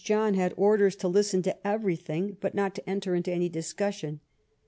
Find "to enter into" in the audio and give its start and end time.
2.73-3.31